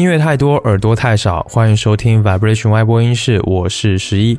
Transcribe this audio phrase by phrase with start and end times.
[0.00, 1.46] 音乐太多，耳朵太少。
[1.50, 4.38] 欢迎收听 Vibration 外播音室，我是十一。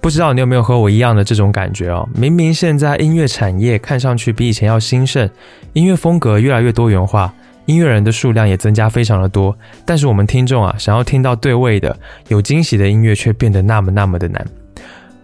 [0.00, 2.08] 不知道你有没有和我一样的这种感觉哦？
[2.14, 5.28] 明明现在音乐产业看上去比以前要兴盛，
[5.74, 7.30] 音乐风格越来越多元化，
[7.66, 9.54] 音乐人的数量也增加非常的多，
[9.84, 11.94] 但是我们听众啊，想要听到对味的、
[12.28, 14.42] 有惊喜的音乐，却变得那么那么的难。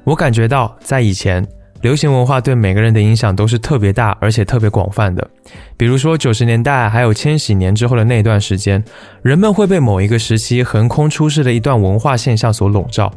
[0.04, 1.42] 我感觉到在以前。
[1.82, 5.28] 流行文化对每个人的影响都是特别大，而且特别广泛的。
[5.76, 8.82] 比如说九十年代，还有千禧年之后的那段时间，
[9.22, 13.12] 人们会被某一个时期横空出世的一段文化现象所笼罩。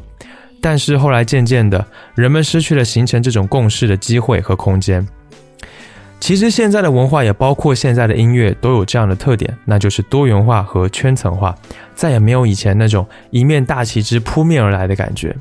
[0.62, 5.08] 但是后来渐渐的，人们失去了形成这种共识的机会和空间。
[6.20, 11.56] 其实现在的文化也包括现在的音乐，都有这样的特点，那就是多元化和圈层化，
[11.96, 15.34] 再也没有以前那种一面大旗帜扑面而来的感觉。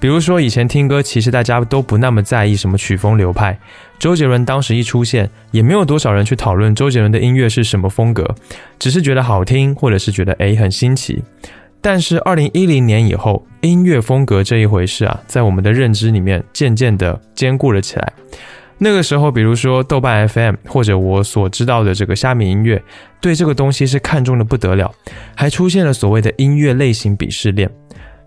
[0.00, 3.58] 比如说，以前听歌，其实大家都不那么在意什么曲风流派。
[3.98, 8.32] 周杰伦当时一出现，也没有多少人去讨论周杰伦的音乐是什么风格，
[8.78, 11.22] 只是觉得好听，或者是觉得诶很新奇。
[11.80, 18.12] 但是二零一零年以后，音乐风格这一回事啊，在我们的认知里面渐渐的坚固了起来。
[18.80, 22.80] 那个时候，比如说豆瓣 FM 或者我所知道的这个虾米音乐，
[23.20, 24.92] 对这个东西是看重的不得了，
[25.34, 27.68] 还出现了所谓的音乐类型鄙视链。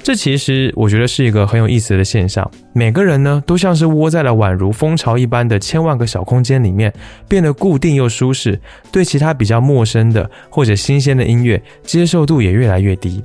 [0.04, 2.50] 这其实我觉得是一个很有意思的现象。
[2.74, 6.92] 每个人呢，都像是窝在了宛如蜂巢一般的千万个小空间里面，
[7.28, 8.60] 变得固定又舒适，
[8.92, 13.24] 对其他比较陌生的或者新鲜的音乐接受度也越来越低。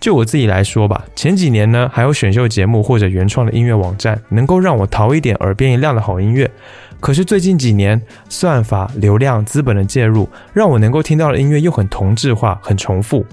[0.00, 6.50] 就我自己来说吧，前几年呢，还有选秀节目或者原创的音乐网站，能够让我淘一点耳边一亮的好音乐。
[6.98, 13.24] 可是最近几年，算法、流量、资本的介入，让我能够听到的音乐又很同质化、很重复。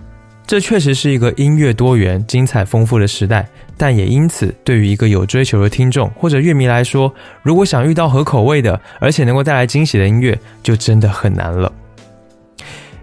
[0.46, 11.72] 这确实是一个音乐多元、精彩丰富的时代，但也因此，对于一个有追求的听众或者乐迷来说，如果想遇到合口味的，而且能够带来惊喜的音乐，就真的很难了。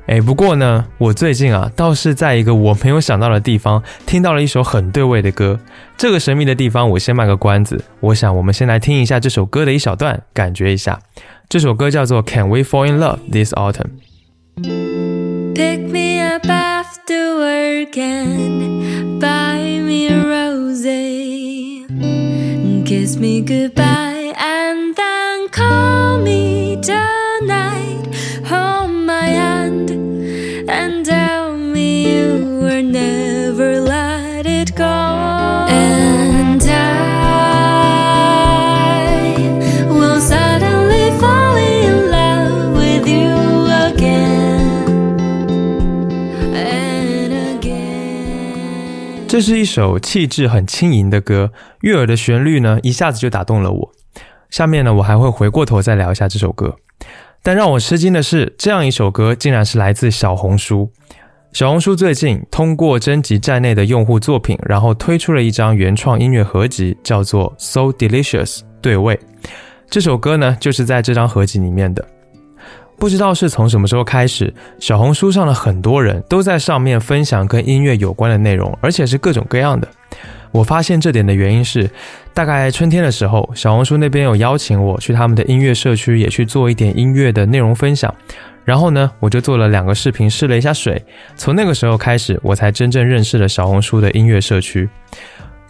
[0.07, 5.59] 哎，不过呢，我最近啊，倒是在一个我没有想到的地方，听到了一首很对味的歌。
[5.97, 7.85] 这个神秘的地方，我先卖个关子。
[8.01, 10.99] 我想，我们先来听一下这首歌的一小段，感觉一下。
[11.49, 13.91] 这首歌叫做《Can We Fall in Love This Autumn》。
[17.11, 20.85] To work and buy me a rose.
[22.89, 28.07] Kiss me goodbye and then call me tonight.
[49.31, 51.53] 这是一首气质很轻盈的歌，
[51.83, 53.93] 悦耳的旋律呢，一下子就打动了我。
[54.51, 56.75] 下面呢，我还会回过头再聊一下这首歌。
[57.41, 60.91] 但让我吃惊的是，这样一首歌竟然是来自小红书。
[61.53, 69.17] 小红书最近通过征集站内的用户作品，然后推出了一张原创音乐合集，叫做《So Delicious》对味。
[69.89, 72.05] 这首歌呢，就是在这张合集里面的。
[73.01, 79.89] 不知道是从什么时候开始，小红书上的很多人都在上面分享跟音乐有关的内容，而且是各种各样的。
[80.53, 81.89] 我发现这点的原因是，
[82.35, 88.15] 大概春天的时候，小红书那边有邀请我去他们的音乐社区，也去做一点音乐的内容分享。
[88.67, 91.03] 然后呢，我就做了两个视频试了一下水。
[91.37, 94.87] 从那个时候开始，我才真正认识了小红书的音乐社区。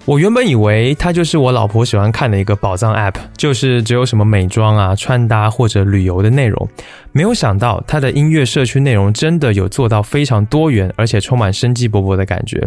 [0.06, 6.68] 我原本以为它就是我老婆喜欢看的一个宝藏 App，就是只有什么美妆啊、穿搭或者旅游的内容。
[7.12, 12.66] 没有想到它的音乐社区内容真的有做到非常多元，而且充满生机勃勃的感觉。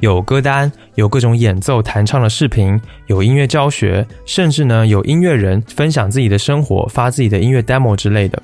[0.00, 8.42] 有歌单，有各种演奏弹唱的视频，有音乐教学，甚至呢有音乐人分享自己的生活，发自己的音乐 demo 之类的。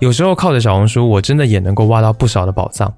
[0.00, 2.92] 有时候靠着小红书，我真的也能够挖到不少的宝藏。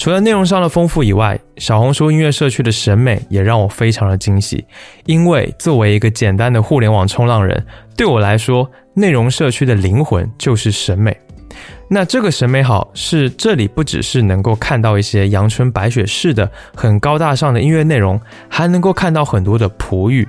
[0.00, 4.64] 除了内容上的丰富以外，小红书音乐社区的审美也让我非常的惊喜。
[5.04, 7.62] 因为作为一个简单的互联网冲浪人，
[7.98, 11.14] 对我来说，内容社区的灵魂就是审美。
[11.86, 18.18] 那这个审美好，是这里不只是能够看到一些阳春白雪式的很高大上的音乐内容，
[18.48, 20.26] 还能够看到很多的璞玉。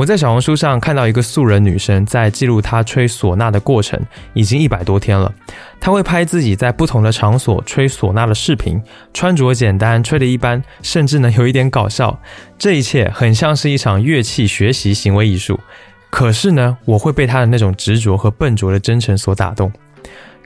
[0.00, 4.00] 我在小红书上看到一个素人女生在记录她吹唢呐的过程，
[4.32, 5.30] 已经一百多天了。
[5.78, 8.80] 她会拍自己在不同的场所吹唢呐的视频，
[9.12, 12.18] 穿着简单，吹的一般，甚至呢有一点搞笑。
[12.56, 15.60] 这一切很像是一场乐器学习行为艺术。
[16.08, 19.70] 可是呢，我会被她的那种执着和笨拙的真诚所打动。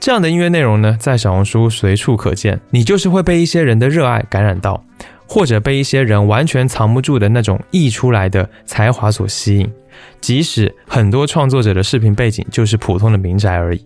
[0.00, 4.84] 这样的音乐内容呢，在小红书随处可见，你就是会被一些人的热爱感染到。
[5.26, 9.72] 或者被一些人完全藏不住的那种溢出来的才华所吸引，
[10.20, 13.84] 即使很多创作者的视频背景就是普通的民宅而已。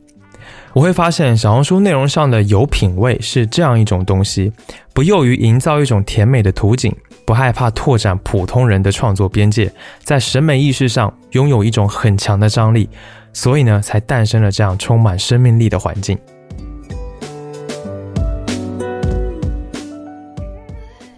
[0.73, 4.53] 我会发现小红书内容上的有品味是这样一种东西，
[4.93, 6.95] 不囿于营造一种甜美的图景，
[7.25, 9.73] 不害怕拓展普通人的创作边界，
[10.05, 12.89] 在审美意识上拥有一种很强的张力，
[13.33, 16.17] 所以呢，才诞生了这样充满生命力的环境。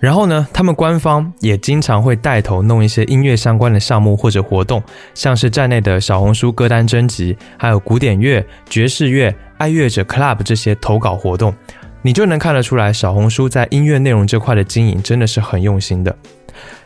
[0.01, 4.83] 然后呢，他们官方也经常会带头弄一些音乐相关的项目或者活动，
[5.13, 11.55] 像是站内的小红书歌单征集，还有古典乐、爵士乐、爱乐者 Club 这些投稿活动，
[12.01, 16.17] 你就能看得出来，小红书在音乐内容这块的经营真的是很用心的。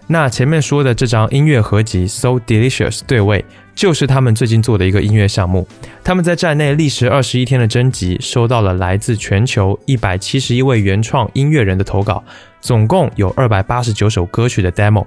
[0.08, 3.43] 那前面说的这张音乐合集《So Delicious》对位，
[3.75, 5.67] 就是他们最近做的一个音乐项目。
[6.03, 12.23] 他们在站内历时二十一天的征集，收到了来自全球一百七十一位原创音乐人的投稿。
[12.61, 15.05] 总共有二百八十九首歌曲的 demo，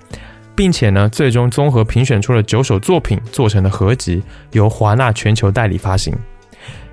[0.55, 4.21] 并且呢，最终综合评选出了九首作品做成的合集，
[4.51, 6.13] 由华纳全球代理发行。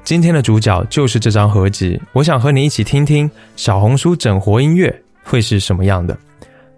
[0.03, 6.17] 今天的主角就是这张合集，我想和你一起听听小红书整活音乐会是什么样的。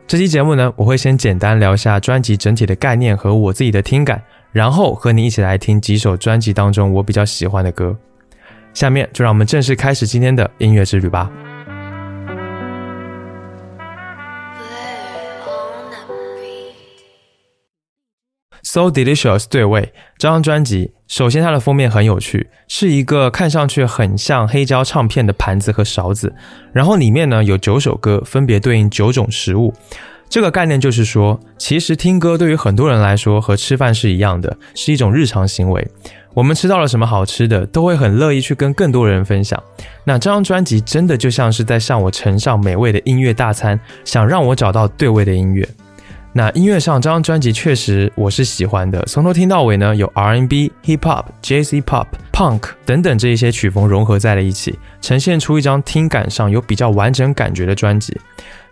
[0.06, 4.22] 这期节目呢，我会先简单聊一下专辑整体的概念和我自己的听感，
[4.56, 7.94] 然后和你一起来听几首专辑当中我比较喜欢的歌。
[8.73, 11.31] 下面就让我们正式开始今天的音乐之旅吧。
[18.62, 19.93] So delicious，对味。
[20.17, 26.35] 这张专辑，首先它的封面很有趣，是一个看上去很像黑胶唱片的盘子和勺子，
[26.73, 29.75] 然后里面呢有九首歌，分别对应九种食物。
[30.28, 35.88] 这个概念就是说，其实听歌对于很多人来说和吃饭是一样的，是一种日常行为。
[36.34, 39.62] 我们吃到了什么好吃的，都会很乐意去跟更多人分享。
[40.05, 45.67] 那这张专辑真的就像是在向我呈上美味的音乐大餐，想让我找到对味的音乐。
[46.36, 58.14] 那音乐上这张专辑确实我是喜欢的，从头听到尾呢，有 R&B、Hip Hop、Jazz Pop、Punk 等等这一些曲风融合在了一起，呈现出一张听感上有比较完整感觉的专辑。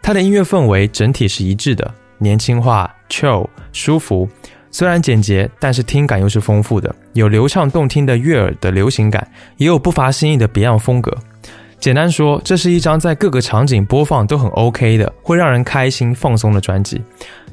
[0.02, 4.28] 它的音乐氛围整体是一致的，年轻化、chill、舒服，
[4.70, 9.26] 虽然简洁，但是听感又是丰富的，有流畅动听的悦耳的流行感，
[9.56, 11.16] 也有不乏新意的 Beyond 风格。
[11.80, 17.02] 简单说，这是一张在各个场景播放都很 OK 的，会让人开心放松的专辑。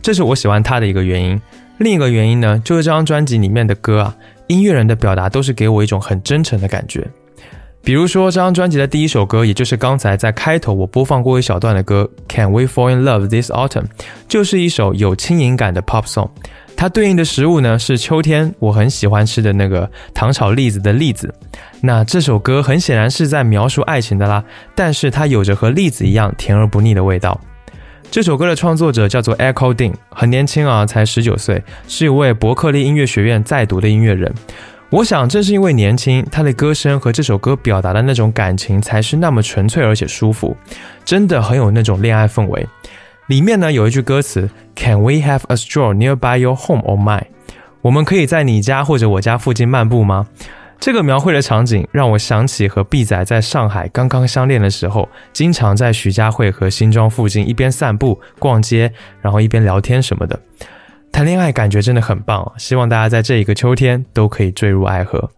[0.01, 1.39] 这是我喜欢它的一个原因。
[1.77, 4.15] 另一个原因呢，就是这张专辑里面的歌啊，
[4.47, 7.07] 音乐人的表达都是给我一种很真诚的感觉。
[7.83, 13.85] 比如说这张专辑的第一首歌，也就是刚才在开头我播放过一小段的歌《Can We Fall in Love This Autumn》，
[14.27, 16.29] 就是一首有轻盈感的 pop song。
[16.77, 21.33] 它对应的食物呢是秋天我很喜欢吃的那个糖炒栗子的栗子。
[21.81, 24.43] 那这首歌很显然是在描述爱情的啦，
[24.75, 27.39] 但是它有着和栗子一样甜而不腻的味道。
[28.11, 34.29] 这首歌的创作者叫做 Echo Dean，很年轻啊，才十九岁，是一位伯克利音乐学院在读的音乐人。
[34.89, 40.57] 我想正是因为年轻，他的歌声和这首歌表达的那种感情才是那么纯粹而且舒服，
[41.05, 42.67] 真的很有那种恋爱氛围。
[43.27, 47.27] 里面呢有一句歌词：Can we have a stroll nearby your home or mine？
[47.81, 50.27] 我们可以在你家或者我家附近漫步吗？
[50.81, 60.41] 这个描绘的场景让我想起和 B 仔在上海刚刚相恋的时候，经常在徐家汇和新庄附近一边散步、逛街，然后一边聊天什么的。
[61.11, 65.29] 谈恋爱感觉真的很棒，希望大家在这一个秋天都可以坠入爱河。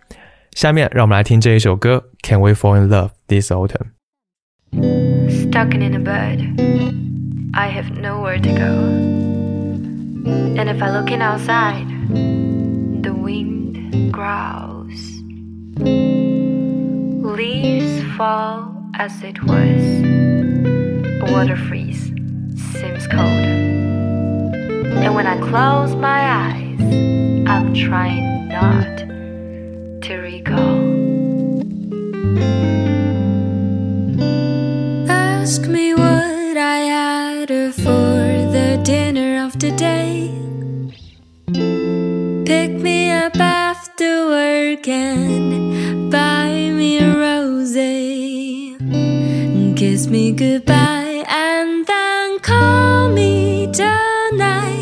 [0.53, 6.39] 下面让我们来听这一首歌：Can we fall in love this autumn？Stuck in a bed,
[7.51, 8.63] I have nowhere to go.
[10.55, 11.85] And if I look in outside,
[13.01, 14.72] the wind growls.
[17.25, 19.81] Leaves fall as it was.
[21.31, 22.11] Water freeze
[22.73, 23.45] seems cold.
[25.03, 26.79] And when I close my eyes,
[27.47, 28.97] I'm trying not
[30.03, 30.93] to recall.
[35.09, 40.29] Ask me what I had for the dinner of the day.
[42.45, 43.35] Pick me up
[44.03, 47.73] after work and buy me a rose.
[49.77, 54.72] Kiss me goodbye and then call me tonight.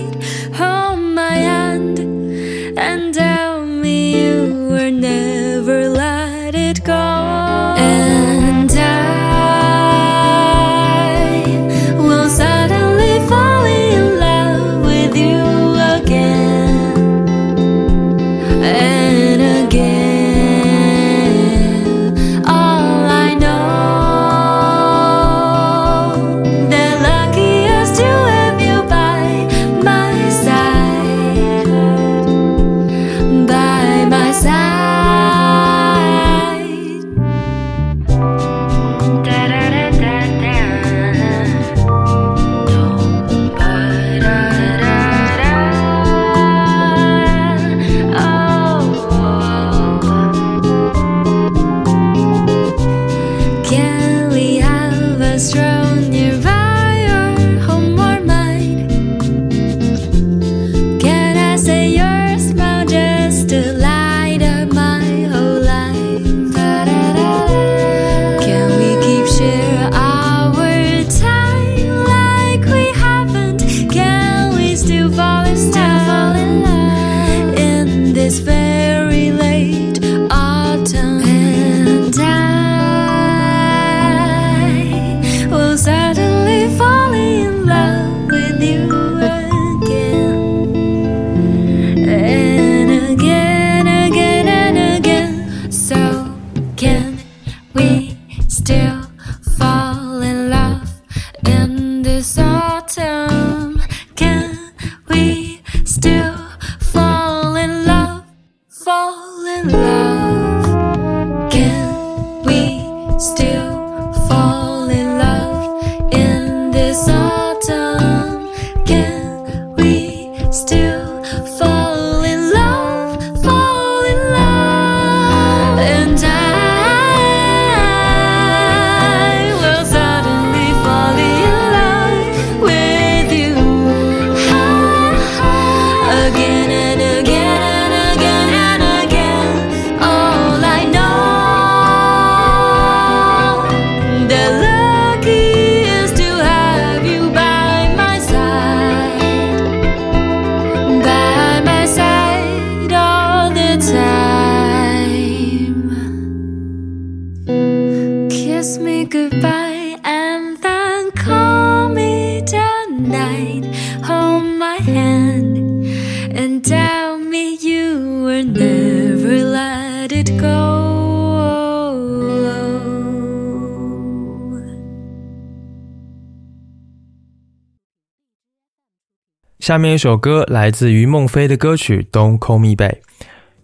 [179.61, 182.89] 下面一首歌来自于孟非的歌曲《Don't Call Me Babe》。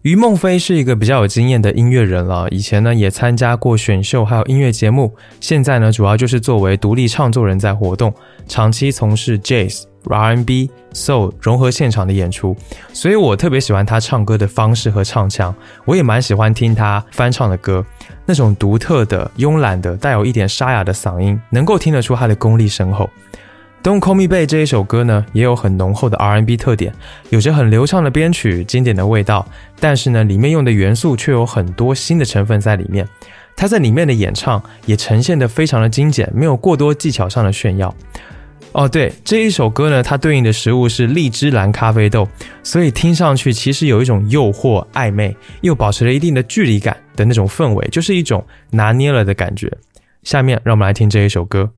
[0.04, 5.16] 于孟非是一个比较有经验的音乐人了，以前呢也参加过选秀，还有音乐节目。
[5.40, 8.14] 现在呢主要就是作为独立唱作人在活动，
[8.48, 12.56] 长期从事 Jazz、R&B、Soul 融合现场的演出。
[12.94, 17.84] 所以我特别喜欢他唱歌的方式和唱腔，我也蛮喜欢听他翻唱的歌，
[18.24, 23.10] 那种独特的、慵懒的、带有一点沙哑的嗓音，能够听得出他的功力深厚。
[23.84, 26.94] Don't Call Me Babe 这一首歌呢，也有很浓厚的 R&B 特点，
[27.30, 29.48] 有着很流畅的编曲、经典的味道，
[29.80, 33.08] 但是呢，里面用的元素却有很多新的成分在里面。
[33.56, 37.94] 他在里面的演唱也呈现得非常的精简，没有过多技巧上的炫耀。
[38.74, 42.28] 哦，对，这一首歌呢，它对应的食物是荔枝蓝咖啡豆，
[42.62, 49.72] 所以听上去其实有一种诱惑、暧昧，又保持了一定的距离感的那种氛围，就是一种拿捏了的感觉。
[50.22, 51.72] 下面让我们来听这一首歌。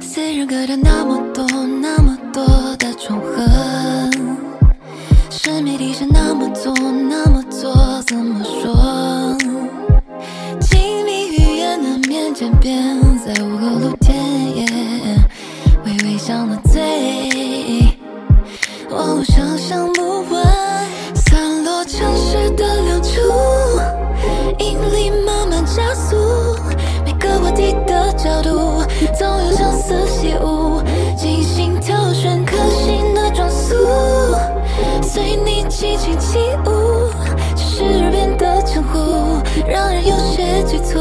[0.00, 1.44] 虽然隔了那么多
[1.80, 2.44] 那么多
[2.76, 3.42] 的重合，
[5.30, 7.74] 是谜底是那么做那么做，
[8.06, 9.36] 怎么说？
[10.60, 14.66] 亲密语言难免渐变，在午后露天，
[15.84, 16.56] 微微上了
[36.34, 37.12] 起舞，
[37.54, 40.98] 只是耳边的称呼，让人有些局促。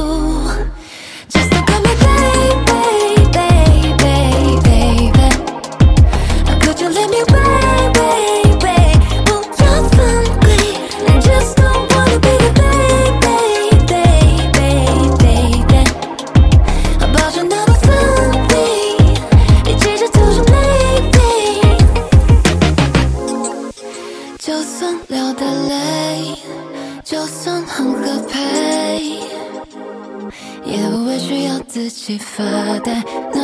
[30.74, 32.44] 也不会需要自己发
[32.80, 33.03] 呆。
[33.32, 33.39] 那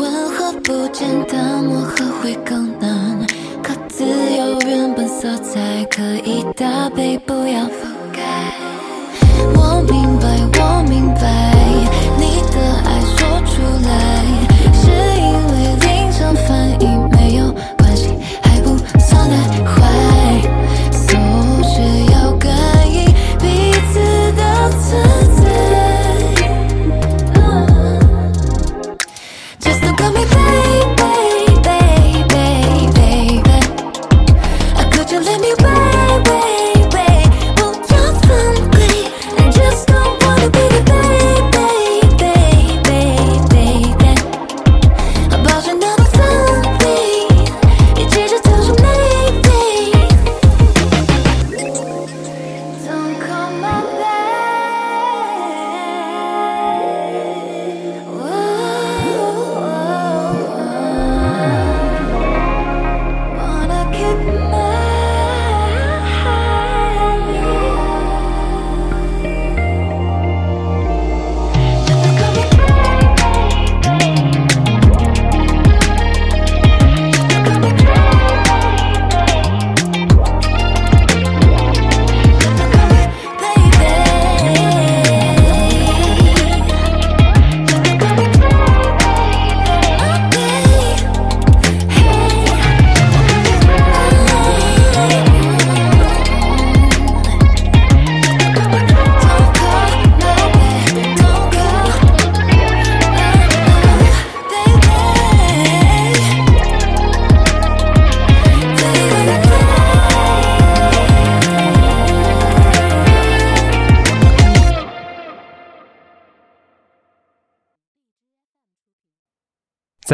[0.00, 3.26] 温和不简单，磨合会更难。
[3.62, 7.66] 可自由原本色彩可以搭配，不要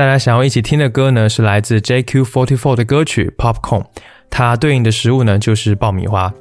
[0.00, 3.82] 再来想要一起听的歌呢，是来自 JQ44 的歌曲《Popcorn》。
[4.30, 6.32] 它对应的食物呢就是爆米花。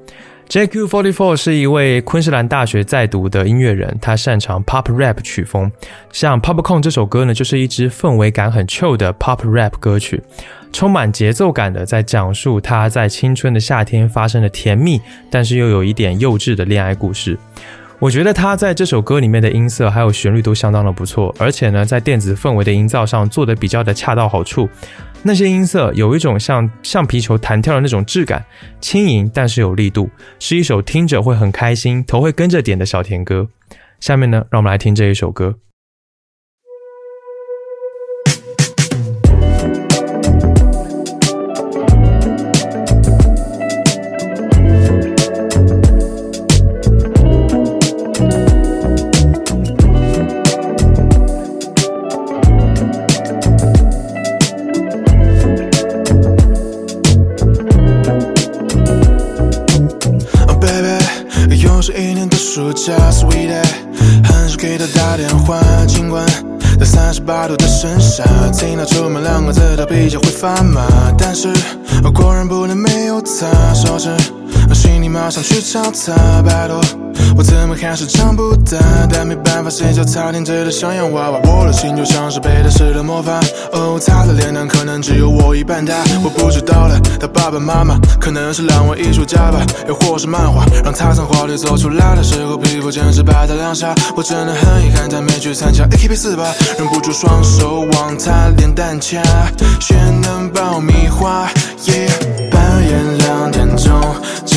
[0.47, 5.69] JQ44 是一位昆士兰大学在读的音乐人，他擅长 pop rap 曲风。
[6.09, 10.23] 像 Popcorn 这首歌呢，就是一支氛围感很 chill 的 pop rap 歌曲，
[10.71, 17.37] 充满节奏感的在讲述他在青春的夏天发生的甜蜜，但是又有一点幼稚的恋爱故事。
[18.01, 24.69] 我觉得他在这首歌里面的音色还有旋律都相当的不错，而且呢，在电子氛围的营造上做的比较的恰到好处。
[25.21, 28.45] 那些音色有一种像橡皮球弹跳的那种质感，
[28.79, 30.09] 轻盈但是有力度，
[30.39, 33.49] 是一首听着会很开心、头会跟着点的小甜歌。
[33.99, 35.55] 下面呢，让我们来听这一首歌。
[70.39, 71.49] 都比较会发麻，但是
[72.13, 74.09] 果然不能没有他，手指
[75.19, 76.79] 马上去找他，拜托。
[77.35, 78.77] 我怎么还是长不大？
[79.11, 81.39] 但没办法，谁叫他天真的像洋娃娃。
[81.43, 83.37] 我的心就像是被他施了魔法。
[83.73, 85.93] 哦，他的脸蛋可能只有我一半大。
[86.23, 93.93] 我不知道了，他爸爸妈妈可能是两位艺术家吧，又或是漫画让他从画里走出来的时候，皮肤简直白到两下。
[94.15, 96.45] 我真的很遗憾，他没去参加 AKB 四八，
[96.77, 99.21] 忍不住双手往他脸蛋掐，
[99.81, 101.49] 鲜嫩爆米花。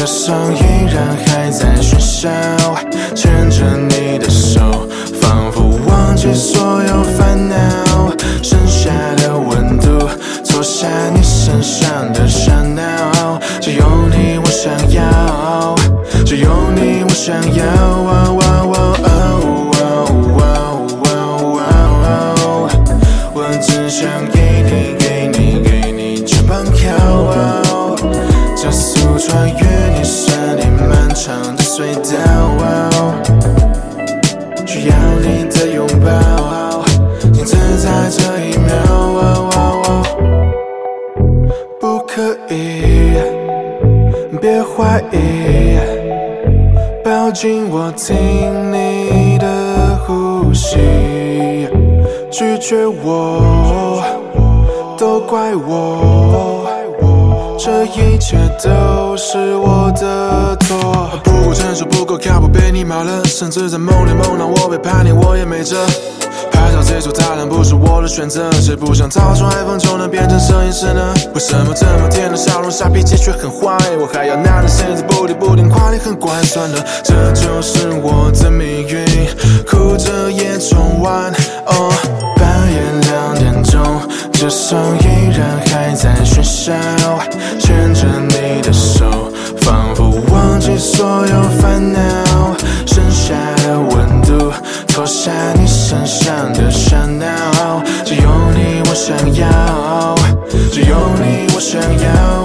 [0.02, 0.58] 街上依
[0.92, 2.28] 然还在喧嚣。
[3.14, 4.88] 牵着你的手，
[5.20, 7.56] 仿佛忘记所有烦恼。
[8.42, 10.08] 剩下的温度，
[10.44, 13.38] 脱下你身上的烦恼。
[13.60, 15.76] 只有你我想要，
[16.26, 18.31] 只有你我想要。
[47.84, 48.14] 我听
[48.72, 50.78] 你的呼吸，
[52.30, 54.00] 拒绝我，
[54.96, 56.64] 都怪我，
[57.58, 61.10] 这一切都是我的错。
[61.24, 65.74] 不够成熟，不够靠谱，被你骂了，甚至在梦里梦到我背叛你，我也没辙。
[66.72, 71.12] 拍照这组他人不是我的选择，谁不想掏出 iPhone 就能变成摄影师呢？
[71.34, 73.76] 为什么这么甜的笑容，傻脾气却很坏？
[74.00, 79.04] 我还要拿着绳子不停不停夸你很乖，算了，这就是我的命运，
[79.66, 81.30] 哭着也冲完。
[81.66, 81.92] 哦，
[82.36, 82.80] 半夜
[83.10, 83.82] 两点钟，
[84.32, 86.72] 街上依然还在喧嚣，
[87.60, 89.21] 牵着你的手，
[90.62, 91.98] 佛忘记所有烦恼，
[92.86, 94.52] 剩下的温度，
[94.86, 98.22] 脱下你身上的衫袄，只有
[98.54, 100.14] 你我想要，
[100.70, 102.42] 只有你我想要。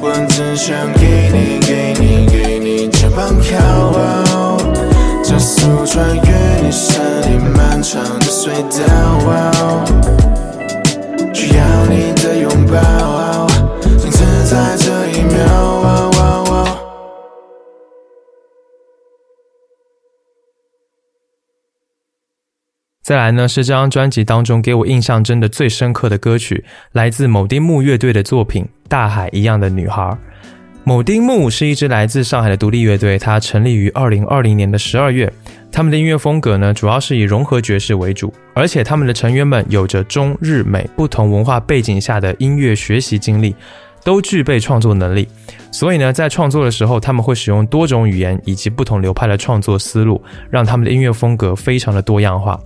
[0.00, 4.58] 我只想给你，给你，给你肩膀靠，
[5.22, 6.22] 加速穿越
[6.62, 8.82] 你身体漫长的隧道，
[23.04, 30.02] 再来呢，是这张专辑当中给我印象真的最深刻的歌曲，来自某丁木乐队的作品《大海一样的女孩》。
[30.84, 35.30] 某丁木是一支来自上海的独立乐队，它成立于二零二零年的十二月。
[35.70, 43.54] 他们的音乐风格呢，主要是以融合爵士为主，而且他们的成员们有着中日美不同文化背景下的音乐学习经历，
[44.04, 45.26] 都具备创作能力。
[45.72, 52.60] 所以呢，在创作的时候，他们会使用多种语言以及不同流派的创作思路，让他们的音乐风格非常的多样化。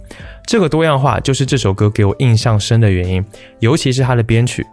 [0.44, 3.24] 这个多样化就是这首歌给我印象深的原因，
[3.60, 4.66] 尤其是它的编曲。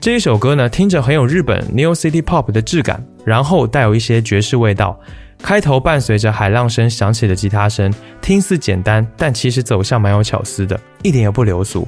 [0.00, 4.98] 这一首歌呢，听着很有日本 New City Pop 的质感，然后带有一些爵士味道。
[5.42, 11.86] 开头伴随着海浪声响起的吉他声，听似简单，但其实走向蛮有巧思的，一点也不流俗。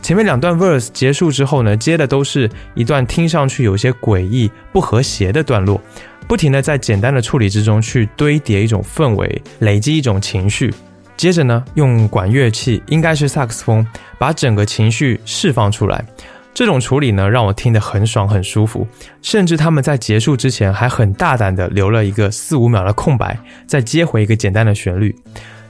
[0.00, 5.80] 前面两段 verse 结束之后呢，接的都是一段听上去有些诡异、不和谐的段落，
[6.28, 10.72] 不停的在简单的处理之中去堆叠一种氛围，累积一种情绪。
[11.16, 13.86] 接着呢，用管乐器，应该是萨克斯风，
[14.18, 16.02] 把整个情绪释放出来。
[16.52, 18.86] 这种处理呢，让我听得很爽很舒服。
[19.22, 25.14] 甚至他们在结束之前还很大胆的留了一个四五秒的空白，再接回一个简单的旋律。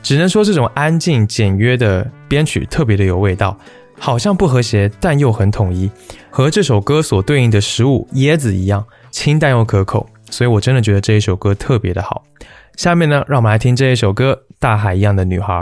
[0.02, 3.56] 只能说这种安静简约的编曲特别的有味道，
[3.98, 5.90] 好像不和谐，但又很统一，
[6.30, 10.08] 和这首歌所对应的食物椰子一样，清淡又可口。
[10.30, 12.24] 所以我真的觉得这一首歌特别的好。
[12.76, 15.52] 下面呢，让我们来听这一首歌《大海一样的女孩》。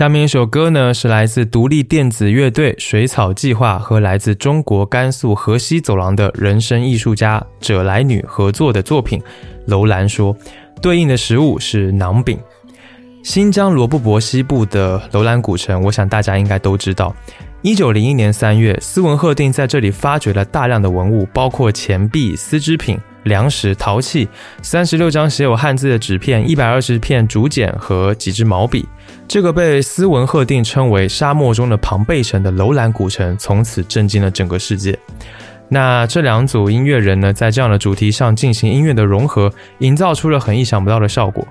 [0.00, 9.20] 下面一首歌呢，是来自独立电子乐队水草计划和来自中国甘肃河西走廊的人声艺术家者来女合作的作品
[9.66, 10.34] 《楼兰说》，
[10.80, 12.38] 对应的食物是馕饼。
[13.22, 17.14] 新疆罗布泊西部的楼兰古城，我想大家应该都知道。
[17.60, 22.98] 一九零一年三月，斯文赫定在这里发掘了大量的文物，包括钱币、丝织品。
[23.24, 24.26] 粮食、陶器、
[24.62, 28.88] 三十六张写有汉字的纸片、一百二十片竹简和几支毛笔。
[29.30, 34.98] 这个被斯文赫定称为“沙漠中的庞贝城”的楼兰古城，从此震惊了整个世界。
[35.68, 41.46] 那这两组音乐人呢，在这样的主题上进行音乐的融合，营造出了很意想不到的效果。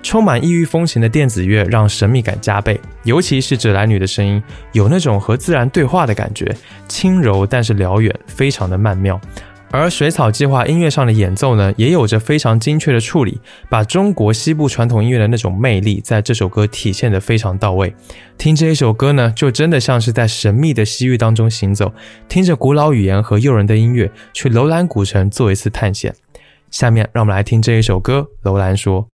[0.00, 9.20] 充满异域风情的电子乐让神秘感加倍，尤其是纸兰女的声音，有那种和自然对话的感觉，轻柔但是辽远，非常的曼妙。
[9.76, 17.92] 而水草计划音乐上的演奏呢，也有着非常精确的处理，把中国西部传统音乐的那种魅力，在这首歌体现的非常到位。
[18.38, 21.92] 听这一首歌呢，就真的像是在神秘的西域当中行走，
[22.28, 26.14] 听着古老语言和诱人的音乐，去楼兰古城做一次探险。
[26.70, 29.13] 下面让我们来听这一首歌，楼兰说。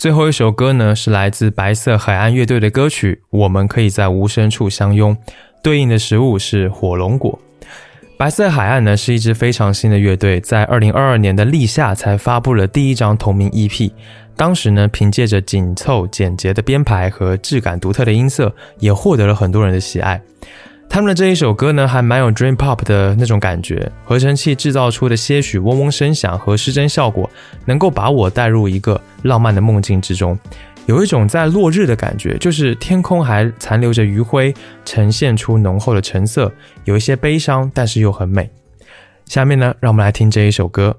[0.00, 5.14] 最后一首歌呢，是来自白色海岸乐队的歌曲《我们可以在无声处相拥》。
[5.62, 7.38] 对应的食物是火龙果。
[8.16, 13.92] 白色海岸呢是一支非常新的乐队，在二零二二年的立夏才发布了第一张同名 EP。
[14.34, 20.18] 当时呢，凭借着紧凑简洁的编排和质感独特的音色，也获得了很多人的喜爱。
[20.92, 27.30] 他们的这一首歌呢，还蛮有 dream pop 的那种感觉，合成器制造出的些许嗡嗡声响和失真效果，
[27.64, 30.36] 能够把我带入一个浪漫的梦境之中。
[30.86, 34.52] 有一种在落日的感觉，就是天空还残留着余晖，
[34.84, 36.52] 呈现出浓厚的橙色，
[36.84, 38.50] 有一些悲伤，但是又很美。
[39.26, 40.96] 下面呢，让我们来听这一首歌。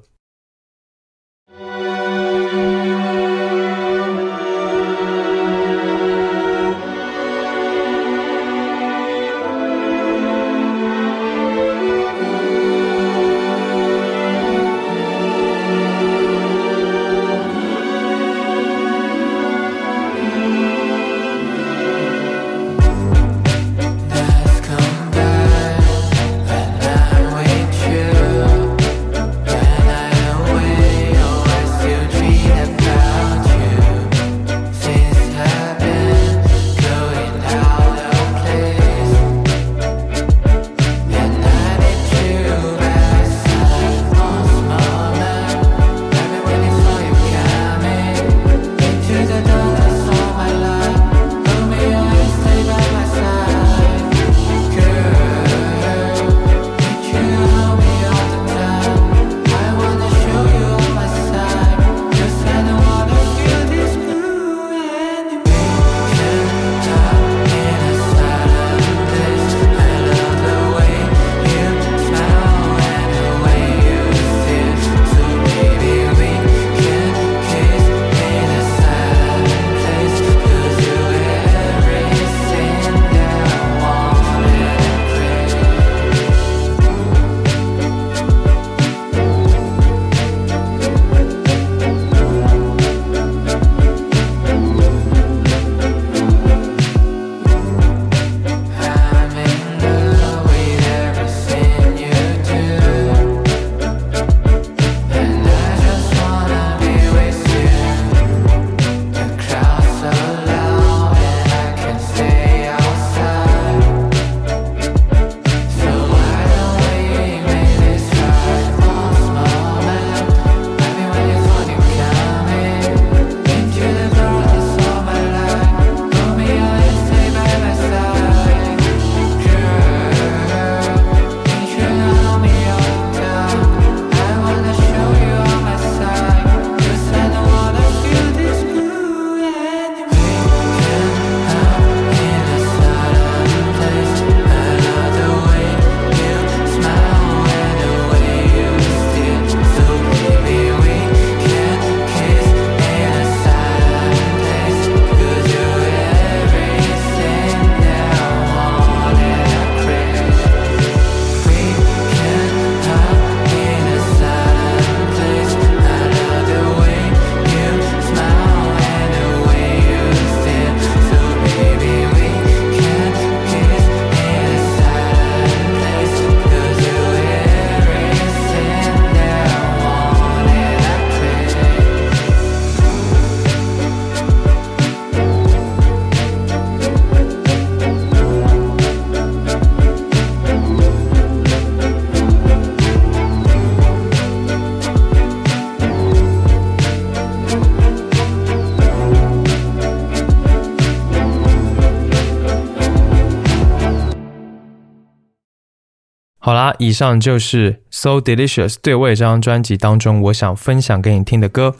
[206.81, 211.75] 以上就是 So Delicious 对位这张专辑当中我想分享给你听的歌。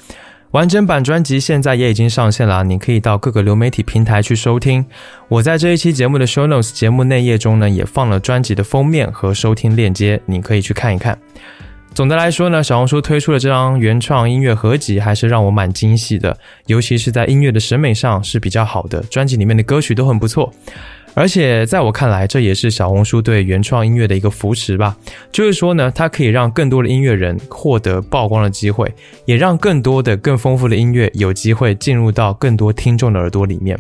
[0.51, 4.85] 完整版专辑现在也已经上线了，你可以到各个流媒体平台去收听。
[5.27, 11.17] 我在这一期节目的 Show Notes 节目内页中呢，也放了专辑的封面和收听链接，你可以去看一看。
[11.95, 16.37] 总的来说呢，小红书推出的这张原创音乐合集还是让我蛮惊喜的，
[16.67, 20.53] 尤其是在音乐的审美上是比较好的，专辑里面的歌曲都很不错。
[21.13, 24.95] 而且在我看来，这也是小红书对原创音乐的一个扶持吧。
[25.31, 28.93] 就是说呢，它可以让更多的音乐人获得曝光的机会，
[29.25, 33.77] 也让更多的、更丰富的音乐有机会进入到更多听众的耳朵里面。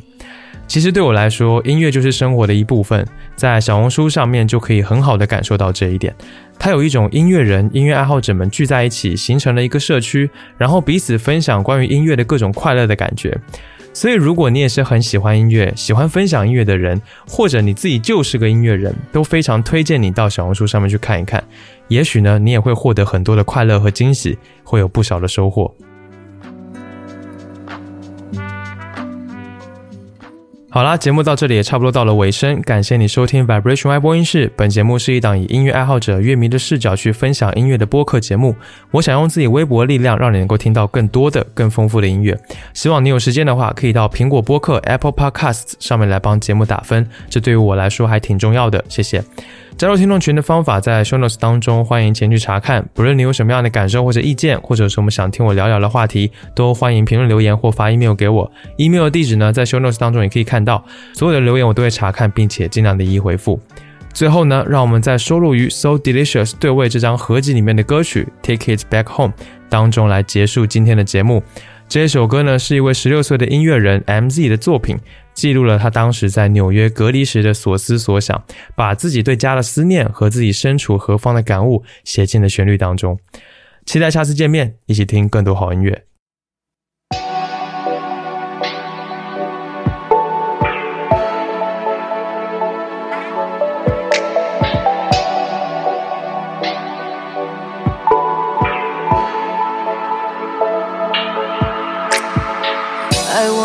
[0.67, 3.05] 其实对我来说，音乐就是生活的一部分，
[3.35, 6.15] 在小红书上面就可以很好的感受到这一点。
[6.57, 13.37] 它有一种音乐人、音乐爱好者们聚在一起，形成了一个社区，然后彼此分享关于音乐的各种快乐的感觉。
[13.93, 21.43] 所以，如果你也是很喜欢音乐、喜欢分享音乐的人，或者你自己就是个音乐人，都非常推荐你到小红书上面去看一看。
[21.89, 25.73] 也许呢，你也会获得很多的快乐和惊喜，会有不少的收获。
[30.73, 34.49] 好啦，节目到这里也差不多到了尾声，感谢你收听 Vibration Y 播音室。
[34.55, 38.55] 本节目是一档以音乐爱好者、乐迷的视角去分享音乐的播客节目。
[38.91, 42.39] 我想用自己微薄的力量，让你能够听到更多的、更丰富的音乐。
[42.73, 48.81] 希望你有时间的话，可以到苹果播客 Apple Podcasts 上面来帮节目打分，这对于我来说还挺重要的。
[48.87, 49.21] 谢谢。
[49.81, 52.87] 加入听众群的方法在 Show Notes 当中，欢迎前去查看。
[52.93, 58.51] 不论你有什么样的感受或者意见，或者是我们想听我聊聊的话题，都欢迎评论留言或发 email 给我。
[58.77, 60.85] email 的地址呢，在 Show Notes 当中也可以看到。
[61.13, 63.59] 所有的留言我都会查看，并且尽量的一一回复。
[64.13, 69.33] 最后呢，让我们在收录于《So Delicious 对位》这张合集里面的歌曲《Take It Back Home》
[69.67, 71.41] 当中来结束今天的节目。
[71.91, 74.97] 这首歌呢，是一位十六岁的音乐人 MZ 的作品。
[75.33, 78.41] 记录了他当时在纽约隔离时的所思所想，
[78.77, 83.19] 把自己对家的思念和自己身处何方的感悟写进了旋律当中。
[83.85, 86.05] 期待下次见面，一起听更多好音乐。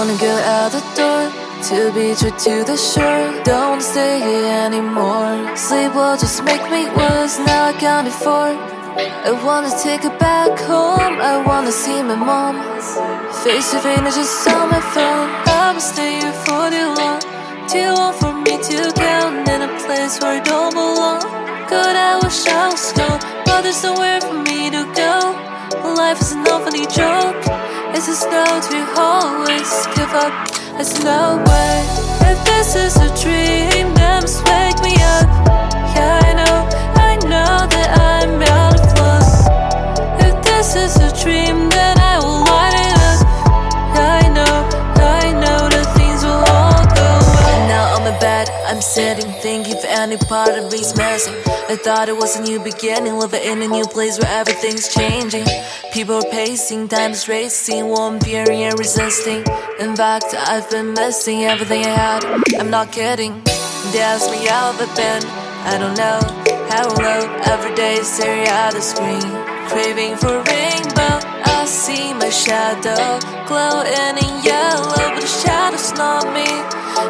[0.07, 1.23] To get out the door
[1.67, 5.57] to be true to the shore, don't wanna stay here anymore.
[5.57, 7.41] Sleep will just make me worse.
[7.41, 8.55] Now I counted four.
[9.27, 11.19] I wanna take it back home.
[11.21, 12.55] I wanna see my mom.
[13.43, 15.29] Face to face, I just on my phone.
[15.59, 17.21] I've been staying for too long.
[17.67, 21.23] Too long for me to count in a place where I don't belong.
[21.69, 25.35] Good, I wish I was gone, but there's nowhere for me to go.
[25.99, 27.43] Life is an awfully joke.
[27.97, 30.51] It's a snow to always give up.
[30.77, 35.27] There's no way if this is a dream, then wake me up.
[35.97, 36.57] Yeah, I know,
[37.09, 40.21] I know that I'm out of luck.
[40.21, 41.96] If this is a dream, then
[48.97, 51.35] sitting thinking if any part of me's missing.
[51.69, 55.45] I thought it was a new beginning, living in a new place where everything's changing.
[55.93, 59.45] People are pacing, time is racing, warm, fearing and resisting.
[59.81, 62.25] In fact, I've been missing everything I had.
[62.59, 63.35] I'm not kidding.
[63.93, 65.23] They ask me how I've been.
[65.71, 66.21] I don't know
[66.73, 67.21] how low.
[67.53, 69.29] Every day staring at the screen,
[69.69, 71.36] craving for rainbow.
[71.47, 76.49] I see my shadow glowing in yellow, but the shadow's not me.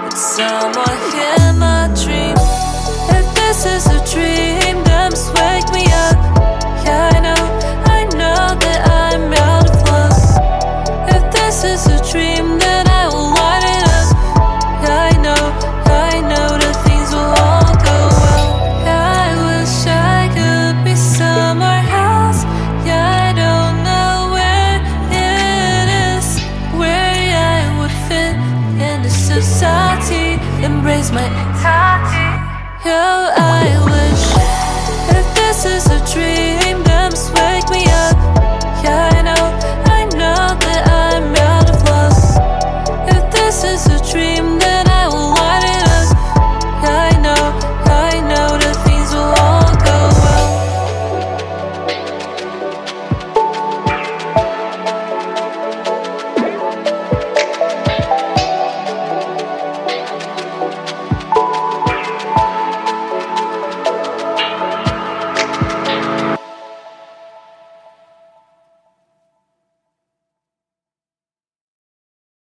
[0.06, 1.00] It's someone
[1.32, 2.36] in my dream.
[3.18, 4.65] If this is a dream,